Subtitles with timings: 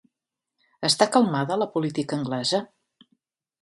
[0.89, 2.67] Està calmada la política anglesa?